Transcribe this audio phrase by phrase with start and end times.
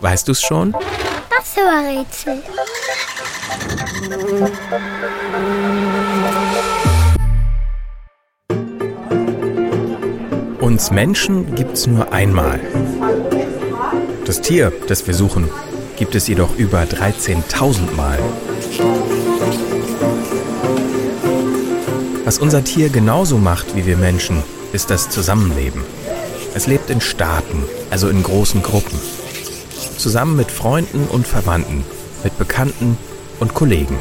[0.00, 0.72] Weißt du's schon?
[0.72, 2.42] Das war Rätsel.
[10.60, 12.60] Uns Menschen gibt's nur einmal.
[14.24, 15.48] Das Tier, das wir suchen,
[15.96, 18.18] gibt es jedoch über 13.000 Mal.
[22.24, 25.82] Was unser Tier genauso macht wie wir Menschen, ist das Zusammenleben.
[26.54, 29.00] Es lebt in Staaten, also in großen Gruppen.
[29.98, 31.84] Zusammen mit Freunden und Verwandten,
[32.22, 32.96] mit Bekannten
[33.40, 33.98] und Kollegen.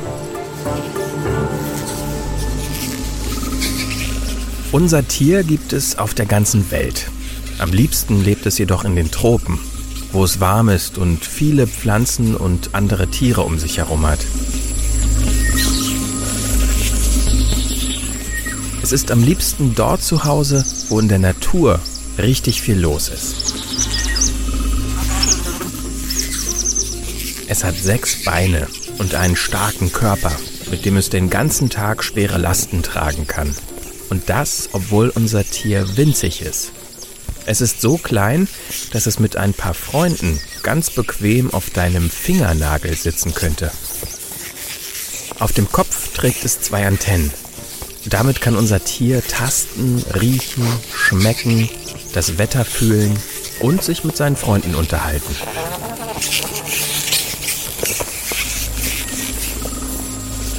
[4.72, 7.10] Unser Tier gibt es auf der ganzen Welt.
[7.58, 9.60] Am liebsten lebt es jedoch in den Tropen,
[10.12, 14.20] wo es warm ist und viele Pflanzen und andere Tiere um sich herum hat.
[18.84, 21.80] Es ist am liebsten dort zu Hause, wo in der Natur
[22.20, 23.97] richtig viel los ist.
[27.48, 28.68] Es hat sechs Beine
[28.98, 30.36] und einen starken Körper,
[30.70, 33.56] mit dem es den ganzen Tag schwere Lasten tragen kann.
[34.10, 36.72] Und das, obwohl unser Tier winzig ist.
[37.46, 38.50] Es ist so klein,
[38.92, 43.72] dass es mit ein paar Freunden ganz bequem auf deinem Fingernagel sitzen könnte.
[45.40, 47.32] Auf dem Kopf trägt es zwei Antennen,
[48.06, 51.70] damit kann unser Tier tasten, riechen, schmecken,
[52.14, 53.18] das Wetter fühlen
[53.60, 55.36] und sich mit seinen Freunden unterhalten.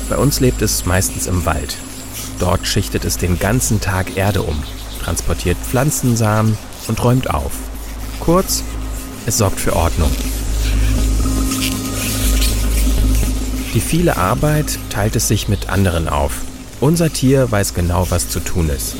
[0.09, 1.77] Bei uns lebt es meistens im Wald.
[2.39, 4.63] Dort schichtet es den ganzen Tag Erde um,
[5.03, 6.57] transportiert Pflanzensamen
[6.89, 7.53] und räumt auf.
[8.21, 8.63] Kurz,
[9.27, 10.11] es sorgt für Ordnung.
[13.75, 16.33] Die viele Arbeit teilt es sich mit anderen auf
[16.81, 18.95] unser Tier weiß genau, was zu tun ist.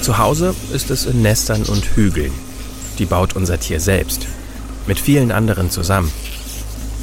[0.00, 2.32] Zu Hause ist es in Nestern und Hügeln.
[2.98, 4.26] Die baut unser Tier selbst.
[4.86, 6.10] Mit vielen anderen zusammen.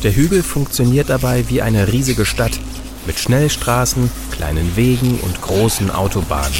[0.03, 2.59] Der Hügel funktioniert dabei wie eine riesige Stadt
[3.05, 6.53] mit Schnellstraßen, kleinen Wegen und großen Autobahnen.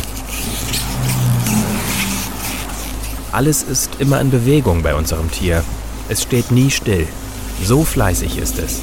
[3.33, 5.61] Alles ist immer in Bewegung bei unserem Tier.
[6.07, 7.05] Es steht nie still.
[7.61, 8.79] So fleißig ist es.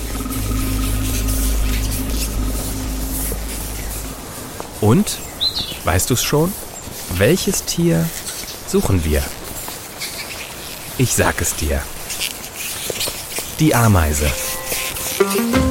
[4.83, 5.19] Und,
[5.85, 6.53] weißt du es schon?
[7.17, 8.07] Welches Tier
[8.67, 9.23] suchen wir?
[10.99, 11.81] Ich sag es dir.
[13.59, 14.27] Die Ameise.
[15.21, 15.70] Thank you.